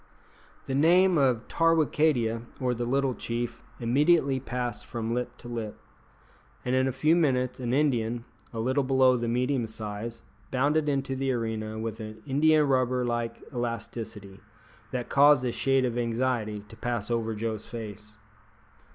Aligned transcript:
The 0.65 0.73
name 0.73 1.15
of 1.19 1.47
Tarwicadia, 1.47 2.41
or 2.59 2.73
the 2.73 2.85
little 2.85 3.13
chief, 3.13 3.61
immediately 3.79 4.39
passed 4.39 4.83
from 4.83 5.13
lip 5.13 5.37
to 5.37 5.47
lip, 5.47 5.77
and 6.65 6.73
in 6.73 6.87
a 6.87 6.91
few 6.91 7.15
minutes 7.15 7.59
an 7.59 7.71
Indian, 7.71 8.25
a 8.51 8.59
little 8.59 8.83
below 8.83 9.15
the 9.15 9.27
medium 9.27 9.67
size, 9.67 10.23
bounded 10.49 10.89
into 10.89 11.15
the 11.15 11.31
arena 11.31 11.77
with 11.77 11.99
an 11.99 12.23
indiarubber 12.25 13.05
like 13.05 13.43
elasticity 13.53 14.39
that 14.89 15.07
caused 15.09 15.45
a 15.45 15.51
shade 15.51 15.85
of 15.85 15.99
anxiety 15.99 16.61
to 16.67 16.75
pass 16.75 17.11
over 17.11 17.35
Joe's 17.35 17.67
face. 17.67 18.17